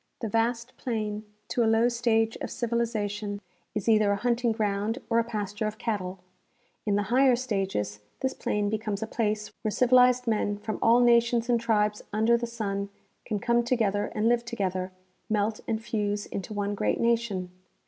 [0.21, 3.39] The vast plain, to a low stage of civilization,
[3.75, 6.17] is either a hunting ground or a pasture of cattle;
[6.87, 11.49] in the higher stages, this plain becomes a place where civilized men from all nations
[11.49, 12.89] and tribes under the sun
[13.25, 14.91] can come together and live together,
[15.29, 17.51] melt and fuse into one great nation.